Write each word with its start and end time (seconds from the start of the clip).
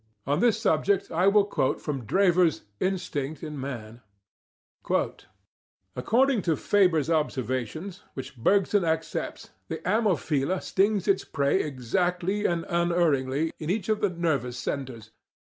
On 0.25 0.39
this 0.39 0.59
subject 0.59 1.11
I 1.11 1.27
will 1.27 1.43
quote 1.45 1.79
from 1.79 2.05
Drever's 2.07 2.63
"Instinct 2.79 3.43
in 3.43 3.59
Man," 3.61 4.01
p. 4.87 4.95
92: 4.95 5.27
"According 5.95 6.41
to 6.41 6.57
Fabre's 6.57 7.11
observations, 7.11 8.01
which 8.15 8.35
Bergson 8.35 8.83
accepts, 8.83 9.51
the 9.67 9.77
Ammophila 9.87 10.59
stings 10.63 11.07
its 11.07 11.23
prey 11.23 11.61
EXACTLY 11.61 12.45
and 12.45 12.65
UNERRINGLY 12.67 13.51
in 13.59 13.69
EACH 13.69 13.89
of 13.89 14.01
the 14.01 14.09
nervous 14.09 14.57
centres. 14.57 15.11